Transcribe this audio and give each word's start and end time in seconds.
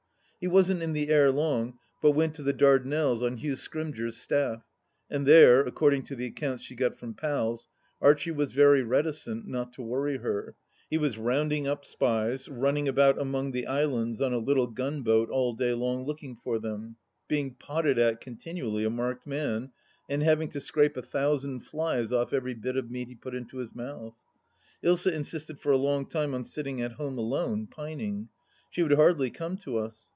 He 0.43 0.47
wasn't 0.47 0.81
in 0.81 0.93
the 0.93 1.09
air 1.09 1.31
long, 1.31 1.77
but 2.01 2.13
went 2.13 2.33
to 2.33 2.41
the 2.41 2.51
Dardanelles 2.51 3.21
on 3.21 3.37
Hugh 3.37 3.53
Scrymgeour's 3.55 4.17
staff. 4.17 4.63
And 5.07 5.27
there 5.27 5.59
according 5.61 6.01
to 6.05 6.15
the 6.15 6.25
accounts 6.25 6.63
she 6.63 6.73
got 6.73 6.97
from 6.97 7.13
pals— 7.13 7.67
^Archie 8.01 8.33
was 8.35 8.51
very 8.51 8.81
reticent, 8.81 9.45
not 9.47 9.71
to 9.73 9.83
worry 9.83 10.17
her— 10.17 10.55
he 10.89 10.97
was 10.97 11.19
rounding 11.19 11.67
up 11.67 11.85
spies, 11.85 12.47
rimning 12.49 12.87
about 12.87 13.19
among 13.19 13.51
the 13.51 13.67
islands 13.67 14.19
on 14.19 14.33
a 14.33 14.39
little 14.39 14.65
gunboat 14.65 15.29
all 15.29 15.53
day 15.53 15.73
long 15.75 16.05
looking 16.07 16.35
for 16.35 16.57
them, 16.57 16.95
being 17.27 17.53
potted 17.53 17.99
at 17.99 18.19
continually, 18.19 18.83
a 18.83 18.89
marked 18.89 19.27
man, 19.27 19.71
and 20.09 20.23
having 20.23 20.49
to 20.49 20.59
scrape 20.59 20.97
a 20.97 21.03
thousand 21.03 21.59
flies 21.59 22.11
off 22.11 22.33
every 22.33 22.55
bit 22.55 22.75
of 22.77 22.89
meat 22.89 23.07
he 23.09 23.13
put 23.13 23.35
into 23.35 23.57
his 23.57 23.75
mouth 23.75 24.15
I 24.83 24.87
Ilsa 24.87 25.11
insisted 25.11 25.59
for 25.59 25.71
a 25.71 25.77
long 25.77 26.07
time 26.07 26.33
on 26.33 26.45
sitting 26.45 26.81
at 26.81 26.93
home 26.93 27.19
alone, 27.19 27.67
pining. 27.67 28.29
She 28.71 28.81
would 28.81 28.93
hardly 28.93 29.29
come 29.29 29.55
to 29.57 29.77
us. 29.77 30.09